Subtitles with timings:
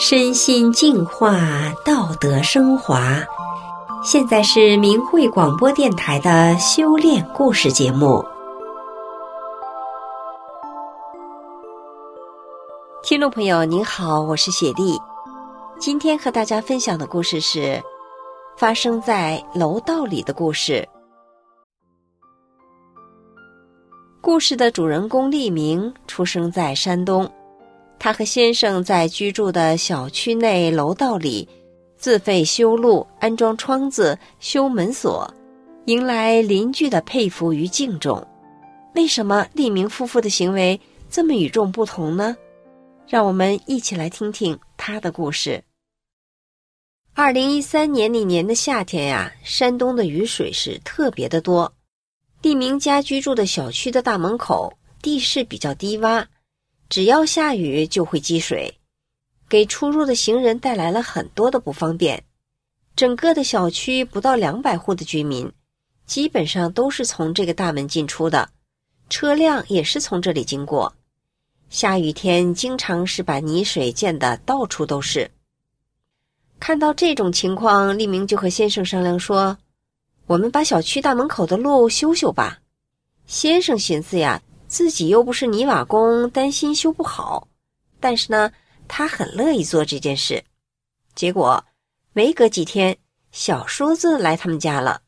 [0.00, 1.40] 身心净化，
[1.84, 3.18] 道德升华。
[4.04, 8.24] 现在是明慧广播电台的修炼故事节目。
[13.02, 14.96] 听众朋友，您好，我是雪莉。
[15.80, 17.82] 今天和大家分享的故事是
[18.56, 20.88] 发生在楼道里的故事。
[24.20, 27.28] 故事的主人公利明出生在山东。
[27.98, 31.48] 他和先生在居住的小区内楼道里
[31.96, 35.28] 自费修路、安装窗子、修门锁，
[35.86, 38.24] 迎来邻居的佩服与敬重。
[38.94, 40.80] 为什么利明夫妇的行为
[41.10, 42.36] 这么与众不同呢？
[43.06, 45.62] 让我们一起来听听他的故事。
[47.14, 51.72] 二零一三年那年的夏天呀，山东的雨水是特别的多。
[52.42, 56.24] 利明家居住的小区的大门口地势比较低洼。
[56.88, 58.74] 只要下雨就会积水，
[59.48, 62.24] 给出入的行人带来了很多的不方便。
[62.96, 65.52] 整个的小区不到两百户的居民，
[66.06, 68.48] 基本上都是从这个大门进出的，
[69.10, 70.92] 车辆也是从这里经过。
[71.68, 75.30] 下雨天经常是把泥水溅得到处都是。
[76.58, 79.56] 看到这种情况，利明就和先生商量说
[80.26, 82.58] ：“我们把小区大门口的路修修吧。”
[83.28, 84.42] 先生寻思呀。
[84.68, 87.48] 自己又不是泥瓦工，担心修不好，
[87.98, 88.52] 但是呢，
[88.86, 90.44] 他很乐意做这件事。
[91.14, 91.64] 结果
[92.12, 92.96] 没隔几天，
[93.32, 95.00] 小叔子来他们家了。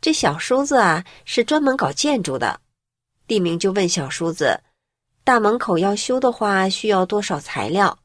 [0.00, 2.60] 这小叔子啊，是专门搞建筑的。
[3.26, 4.58] 地明就问小叔子
[5.22, 7.98] ：“大门口要修的话，需要多少材料？”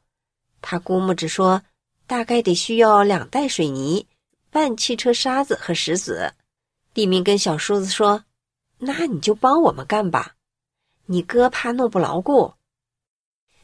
[0.60, 1.62] 他估摸着说
[2.06, 4.06] ：“大概得需要两袋水泥、
[4.50, 6.34] 半汽车沙子和石子。”
[6.92, 8.22] 地明跟小叔子说
[8.78, 10.34] ：“那你就帮我们干吧。”
[11.06, 12.54] 你哥怕弄不牢固。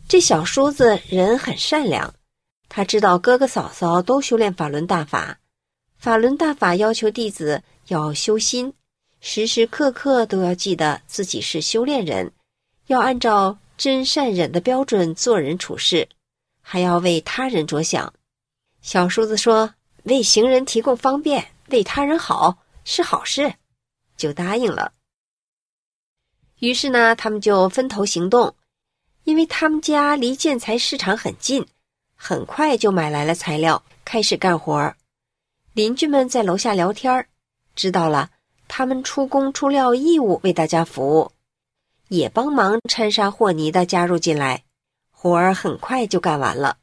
[0.08, 2.14] 这小叔子人很善良，
[2.68, 5.38] 他知道哥哥嫂嫂都修炼法轮大法，
[5.98, 8.74] 法轮大法要求弟子要修心，
[9.20, 12.32] 时时刻刻都要记得自己是修炼人，
[12.86, 16.08] 要按照真善忍的标准做人处事，
[16.60, 18.12] 还要为他人着想。
[18.82, 19.74] 小叔子说
[20.04, 23.54] ：“为行人提供方便，为他人好是好事，
[24.16, 24.92] 就答应了。”
[26.60, 28.54] 于是呢，他们就分头行动，
[29.24, 31.66] 因为他们家离建材市场很近，
[32.14, 34.94] 很快就买来了材料，开始干活。
[35.72, 37.26] 邻居们在楼下聊天
[37.74, 38.30] 知道了
[38.68, 41.32] 他们出工出料义务为大家服务，
[42.08, 44.62] 也帮忙掺沙和泥的加入进来，
[45.10, 46.76] 活儿很快就干完了，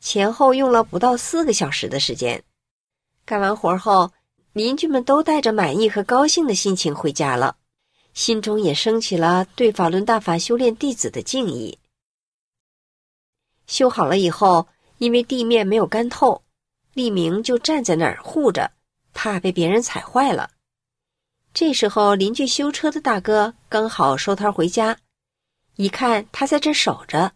[0.00, 2.40] 前后用了不到四个小时的时间。
[3.24, 4.12] 干完活后，
[4.52, 7.56] 邻居们都带着满意和高兴的心情回家了。
[8.14, 11.78] 心中也升起了对法轮大法修炼弟子的敬意。
[13.66, 16.42] 修好了以后，因为地面没有干透，
[16.92, 18.70] 利明就站在那儿护着，
[19.12, 20.50] 怕被别人踩坏了。
[21.52, 24.96] 这时候，邻居修车的大哥刚好收摊回家，
[25.76, 27.32] 一看他在这守着，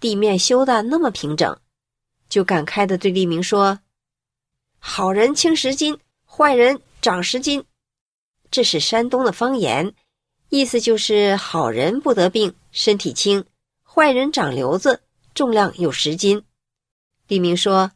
[0.00, 1.58] 地面修的那么平整，
[2.28, 3.78] 就感慨的对利明说
[4.78, 7.64] ：“好人轻十斤，坏人长十斤。”
[8.50, 9.94] 这是山东的方言。
[10.50, 13.44] 意思就是好人不得病，身体轻；
[13.84, 15.02] 坏人长瘤子，
[15.34, 16.42] 重量有十斤。
[17.26, 17.92] 李明说：“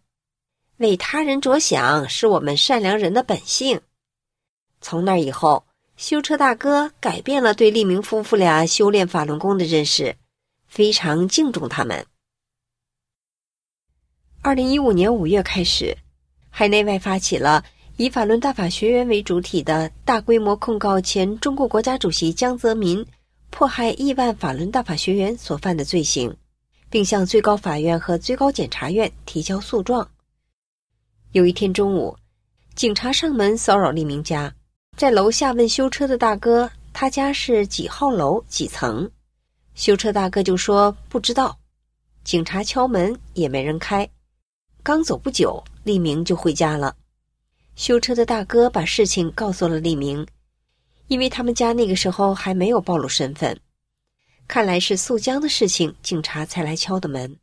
[0.77, 3.81] 为他人着想是我们善良人的本性。”
[4.83, 5.65] 从那以后，
[5.97, 10.17] 修车大哥改变了对利明夫妇俩修炼法轮功的认识，
[10.67, 12.05] 非常敬重他们。
[14.43, 15.97] 二零一五年五月开始，
[16.51, 17.65] 海内外发起了。
[17.99, 23.05] 以法轮大法学员为主体的大规模控告前中国国家主席江泽民
[23.51, 26.35] 迫害亿万法轮大法学员所犯的罪行，
[26.89, 30.09] 并向最高法院和最高检察院提交诉状。
[31.33, 32.17] 有一天中午，
[32.75, 34.53] 警察上门骚扰利明家，
[34.97, 39.09] 在楼下问修车的大哥：“他家是几号楼几层？”
[39.75, 41.59] 修车大哥就说：“不知道。”
[42.25, 44.09] 警察敲门也没人开。
[44.83, 46.97] 刚走不久，利明就回家了。
[47.75, 50.27] 修车的大哥把事情告诉了利明，
[51.09, 53.59] 因为他们家那个时候还没有暴露身份，
[54.47, 57.37] 看来是素江的事情，警察才来敲的门。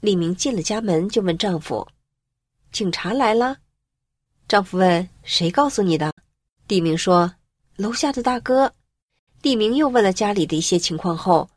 [0.00, 1.86] 利明进了家门就问丈夫
[2.72, 3.58] ：“警察来了？”
[4.48, 6.12] 丈夫问：“谁告诉你的？”
[6.68, 7.34] 利明说
[7.76, 8.72] ：“楼下的大哥。”
[9.42, 11.50] 利明又问了家里的一些情况后，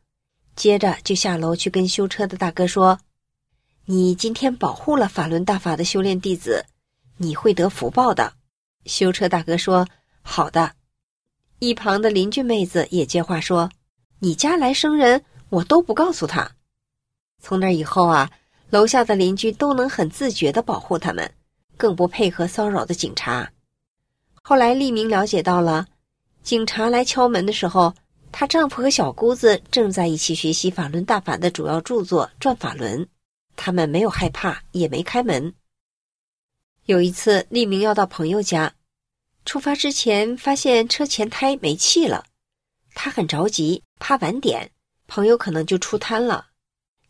[0.56, 3.00] 接着就下楼去跟修车的大哥说
[3.86, 6.66] ：“你今天保护了法轮大法的修炼弟子。”
[7.16, 8.32] 你会得福报的，
[8.86, 9.86] 修车大哥说
[10.22, 10.72] ：“好的。”
[11.60, 13.70] 一旁的邻居妹子也接话说
[14.18, 16.50] ：“你家来生人，我都不告诉他。”
[17.40, 18.30] 从那以后啊，
[18.70, 21.32] 楼下的邻居都能很自觉地保护他们，
[21.76, 23.52] 更不配合骚扰的警察。
[24.42, 25.86] 后来，利明了解到了，
[26.42, 27.94] 警察来敲门的时候，
[28.32, 33.00] 她丈夫和小姑子正在一起学习法轮大法的主要著作《转法轮》，
[33.54, 35.54] 他们没有害怕，也没开门。
[36.86, 38.74] 有一次，利明要到朋友家，
[39.44, 42.24] 出发之前发现车前胎没气了，
[42.92, 44.68] 他很着急，怕晚点
[45.06, 46.48] 朋友可能就出摊了。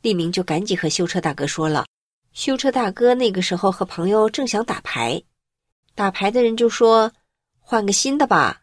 [0.03, 1.87] 利明就赶紧和修车大哥说了，
[2.35, 5.23] 修车大哥那个时候和朋友正想打牌，
[5.95, 7.11] 打牌的人就说
[7.59, 8.61] ：“换个新的吧。”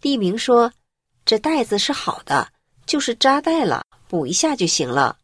[0.00, 0.72] 利明说
[1.26, 2.50] ：“这袋子是好的，
[2.86, 5.18] 就是扎带了，补一下就行了。”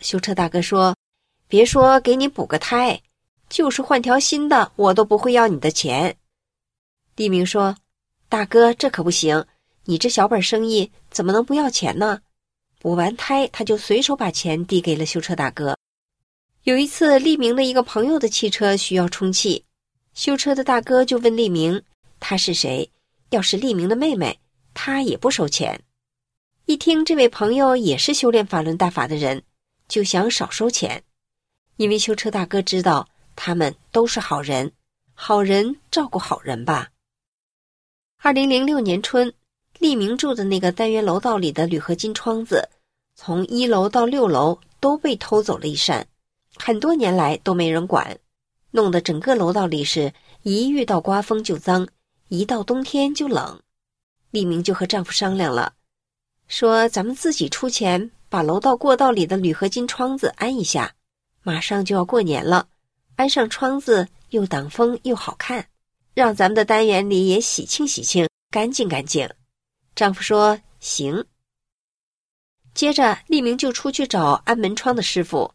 [0.00, 0.94] 修车大哥说
[1.48, 3.02] ：“别说给你补个胎，
[3.54, 6.16] 就是换条新的，我都不会要你的钱。”
[7.14, 7.76] 利明说
[8.28, 9.46] ：“大哥，这可不行，
[9.84, 12.20] 你这小本生意怎么能不要钱呢？”
[12.82, 15.78] 补完胎，他就随手把钱递给了修车大哥。
[16.64, 19.64] 有一次，利明的一个朋友的汽车需要充气，
[20.14, 21.80] 修车的大哥就问利明
[22.18, 22.90] ：“他是谁？
[23.30, 24.40] 要是利明的妹妹，
[24.74, 25.80] 他也不收钱。”
[26.66, 29.44] 一听这位朋友也是修炼法轮大法的人，
[29.86, 31.04] 就想少收钱，
[31.76, 34.72] 因为修车大哥知道他们都是好人，
[35.12, 36.88] 好人照顾好人吧。
[38.22, 39.32] 二零零六年春，
[39.78, 42.68] 利明住的那个单元楼道里的铝合金窗子。
[43.16, 46.06] 从一楼到六楼都被偷走了一扇，
[46.56, 48.18] 很多年来都没人管，
[48.72, 51.86] 弄得整个楼道里是一遇到刮风就脏，
[52.28, 53.60] 一到冬天就冷。
[54.30, 55.74] 利明就和丈夫商量了，
[56.48, 60.92] 说咱们自己出钱把楼道过道里的铝合金窗子安一下，
[61.42, 62.66] 马上就要过年了，
[63.16, 65.68] 安上窗子又挡风又好看，
[66.14, 69.28] 让咱们的单元里也喜庆喜庆，干净干净。
[69.94, 71.24] 丈夫说行。
[72.74, 75.54] 接着，利明就出去找安门窗的师傅，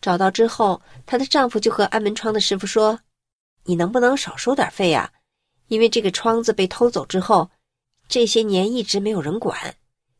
[0.00, 2.98] 找到之后，她的丈夫就和安门窗的师傅说
[3.62, 5.12] ：“你能不能少收点费啊？
[5.68, 7.48] 因为这个窗子被偷走之后，
[8.08, 9.76] 这些年一直没有人管，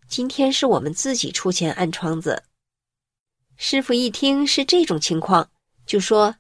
[0.07, 2.45] 今天是我们自己出钱安窗子。”
[3.59, 5.51] 师傅一听是这种情况，
[5.85, 6.37] 就说：“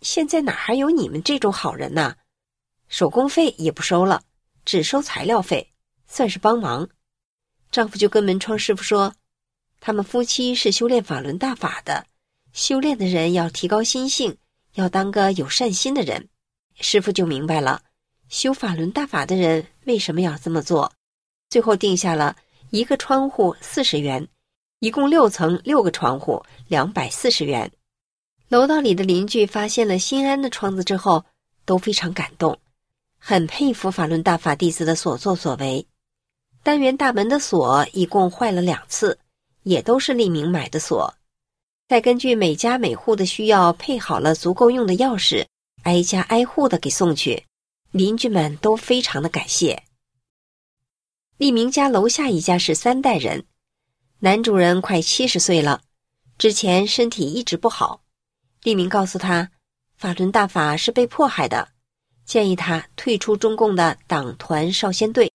[0.00, 2.14] 现在哪还有你们这种好人呐？
[2.88, 4.22] 手工费也不收了，
[4.64, 5.72] 只收材料费，
[6.06, 6.88] 算是帮忙。”
[7.70, 9.14] 丈夫就跟门窗师傅说。
[9.80, 12.04] 他们夫妻是修炼法轮大法的，
[12.52, 14.36] 修炼的人要提高心性，
[14.74, 16.28] 要当个有善心的人。
[16.80, 17.82] 师傅就明白了，
[18.28, 20.92] 修法轮大法的人为什么要这么做。
[21.48, 22.36] 最后定下了
[22.70, 24.26] 一个窗户四十元，
[24.80, 27.70] 一共六层六个窗户两百四十元。
[28.48, 31.24] 楼道里的邻居发现了新安的窗子之后，
[31.64, 32.58] 都非常感动，
[33.18, 35.86] 很佩服法轮大法弟子的所作所为。
[36.62, 39.18] 单元大门的锁一共坏了两次。
[39.64, 41.14] 也都是利明买的锁，
[41.88, 45.46] 再根据每家每户的需要配好了足够用的钥匙，
[45.82, 47.44] 挨家挨户的给送去，
[47.90, 49.82] 邻居们都非常的感谢。
[51.36, 53.44] 利明家楼下一家是三代人，
[54.20, 55.82] 男主人快七十岁了，
[56.38, 58.00] 之前身体一直不好。
[58.62, 59.50] 利明告诉他，
[59.96, 61.68] 法轮大法是被迫害的，
[62.24, 65.32] 建议他退出中共的党团少先队。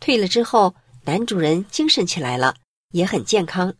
[0.00, 0.74] 退了之后，
[1.04, 2.56] 男主人精神起来了。
[2.90, 3.74] 也很健康，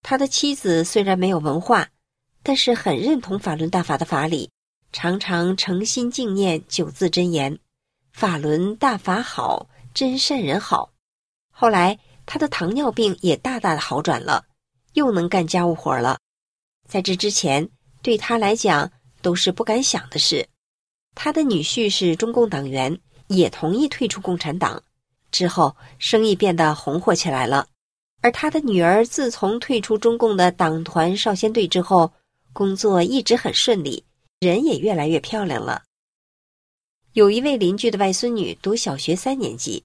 [0.00, 1.90] 他的妻子虽然没有文化，
[2.42, 4.50] 但是很认同法轮大法的法理，
[4.92, 7.58] 常常诚心敬念九字真言
[8.14, 10.90] ：“法轮大法好，真善人好。”
[11.52, 14.46] 后来他的糖尿病也大大的好转了，
[14.94, 16.18] 又能干家务活了。
[16.88, 17.68] 在这之前，
[18.06, 18.88] 对他来讲
[19.20, 20.46] 都是不敢想的事。
[21.16, 22.96] 他的女婿是中共党员，
[23.26, 24.80] 也同意退出共产党，
[25.32, 27.66] 之后生意变得红火起来了。
[28.20, 32.12] 而他的女儿自从退出中共的党团少先队之后，
[32.52, 34.04] 工作一直很顺利，
[34.38, 35.82] 人也越来越漂亮了。
[37.14, 39.82] 有一位邻居的外孙女读小学三年级，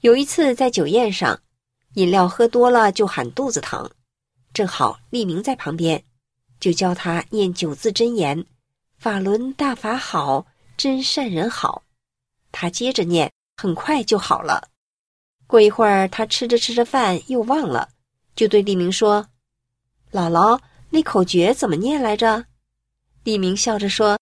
[0.00, 1.38] 有一次在酒宴上，
[1.92, 3.90] 饮料喝多了就喊肚子疼，
[4.54, 6.02] 正好立明在旁边，
[6.60, 8.44] 就教他念九字真言
[8.98, 11.82] ：“法轮大法好，真善人好。”
[12.52, 14.68] 他接着念，很快就好了。
[15.46, 17.88] 过一会儿，他吃着吃着饭又忘了，
[18.36, 19.26] 就对利明说
[20.12, 22.44] ：“姥姥，那口诀怎么念来着？”
[23.24, 24.18] 利明笑着说：“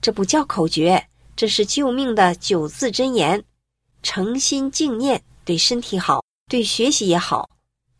[0.00, 3.42] 这不叫口诀，这是救命的九字真言，
[4.02, 7.48] 诚心静念对身体好，对学习也好。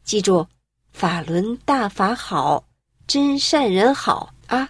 [0.04, 0.46] 记住，
[0.92, 2.64] 法轮大法好，
[3.10, 4.68] 真善人好啊！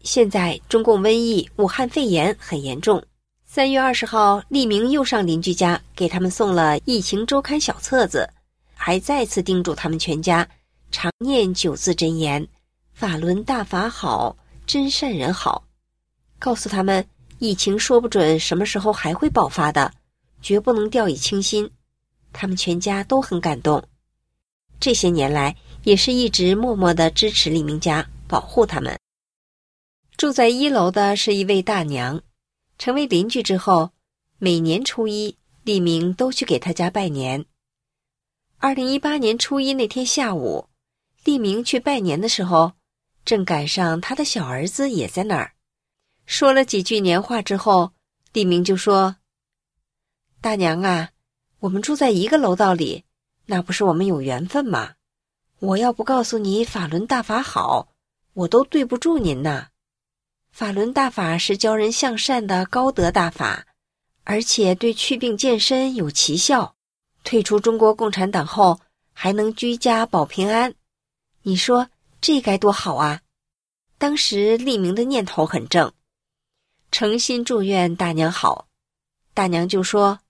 [0.00, 3.04] 现在中共瘟疫、武汉肺炎很严重。”
[3.44, 8.26] 三月二十号，利明又上邻居家给他们送了《疫情周刊》小册子，
[8.72, 10.48] 还再次叮嘱他们全家
[10.90, 12.48] 常念九字真言
[12.94, 14.34] ：“法轮大法好，
[14.66, 15.62] 真善人好，
[16.38, 17.06] 告诉他们
[17.38, 19.92] 疫情说不准什么时候还会爆发的，
[20.40, 21.70] 绝不能掉以轻心。
[22.32, 23.84] 他们全家都很感动，
[24.80, 25.54] 这些年来
[25.86, 28.98] 也是一直默默的支持李明家，保护他们。
[30.16, 32.20] 住在一楼的是一位大娘，
[32.76, 33.92] 成为邻居之后，
[34.38, 37.46] 每年初一，李明都去给他家拜年。
[38.58, 40.68] 二零一八年初一那天下午，
[41.22, 42.72] 李明去拜年的时候，
[43.24, 45.52] 正赶上他的小儿子也在那儿。
[46.24, 47.92] 说了几句年话之后，
[48.32, 49.18] 李明就说
[50.42, 51.10] ：“大娘啊，
[51.60, 53.04] 我们住在一个楼道里，
[53.44, 54.95] 那不是我们有缘分吗？
[55.58, 57.88] 我要不告诉你法轮大法好，
[58.34, 59.68] 我都对不住您呐。
[60.50, 63.66] 法轮大法是教人向善的高德大法，
[64.24, 66.74] 而且对祛病健身有奇效。”
[67.24, 68.80] 退出中国共产党后，
[69.12, 70.74] 还能居家保平安，
[71.42, 71.88] 你说
[72.20, 73.22] 这该多好啊！
[73.98, 75.90] 当时立明的念头很正，
[76.92, 78.68] 诚心祝愿大娘好。
[79.32, 80.20] 大娘就说：“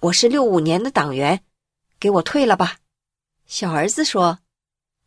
[0.00, 1.42] 我是六五年的党员，
[1.98, 2.78] 给我退了吧。”
[3.46, 4.40] 小儿子说：“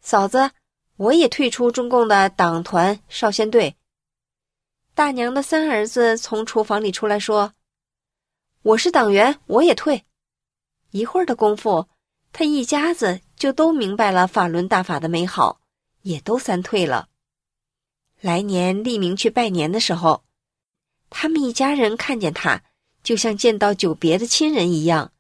[0.02, 0.52] 嫂子，
[0.96, 3.76] 我也退出中共的党团少先队。”
[4.96, 7.54] 大娘的三儿子从厨房里出来说
[8.64, 10.06] ：“我是党员，我也退。”
[10.92, 11.88] 一会儿的功夫，
[12.32, 15.62] 他一家子就都明白了法轮大法的美好，
[16.02, 17.10] 也都三退了。
[18.22, 20.24] 来年立明去拜年的时候，
[21.10, 22.64] 他们一家人看见他，
[23.04, 25.12] 就像见到久别的亲人一样。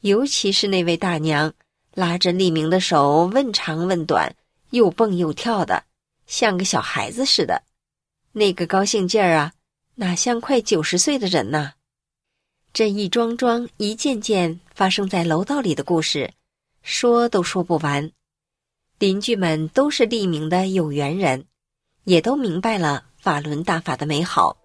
[0.00, 1.54] 尤其是那位大娘，
[1.94, 4.34] 拉着利明的手，问长问短，
[4.70, 5.84] 又蹦又跳的，
[6.26, 7.62] 像个小孩子似的。
[8.32, 9.52] 那个高兴劲儿啊，
[9.96, 11.72] 哪像快九十岁的人呐！
[12.72, 16.32] 这一桩桩、一件件发生在楼道里的故事，
[16.82, 18.10] 说都说不完。
[18.98, 21.44] 邻居们都是利明的有缘人，
[22.04, 24.56] 也都明白了法轮大法的美好。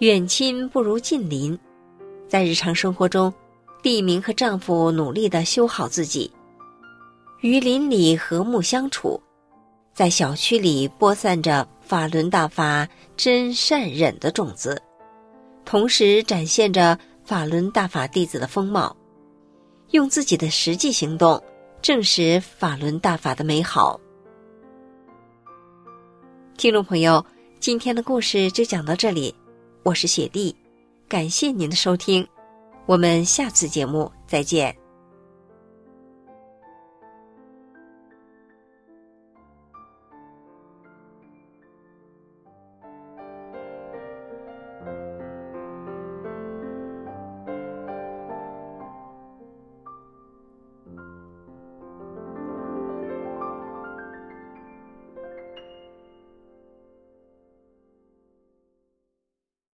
[0.00, 1.58] 远亲不如近邻，
[2.28, 3.32] 在日常生活中，
[3.82, 6.30] 地明和丈夫努力的修好自己，
[7.40, 9.20] 与邻里和睦相处，
[9.94, 14.82] 在小区里播散着法轮大法真善忍的种子。
[15.64, 18.96] 同时展现着法轮大法弟子的风貌，
[19.90, 21.42] 用自己的实际行动
[21.80, 24.00] 证实法轮大法的美好。
[26.56, 27.24] 听众朋友，
[27.60, 29.32] 今天的故事就讲到这里，
[29.84, 30.56] 我是雪莉，
[31.06, 32.26] 感谢您的收听，
[32.88, 34.87] 我们下次节目再见。